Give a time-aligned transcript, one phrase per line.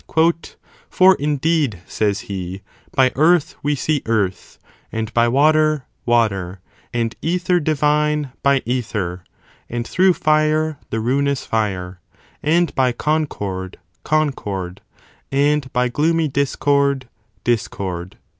[0.09, 0.55] ^
[0.89, 2.63] "For, indeed, says he,
[2.95, 4.57] by earth we see earth,
[4.91, 6.59] and by water, water,
[6.91, 9.23] And ether divine by ether,
[9.69, 11.99] and through fire the ruinous fire,
[12.41, 14.81] And by concord, concord,
[15.31, 17.07] and by gloomy discord,
[17.43, 18.17] discord."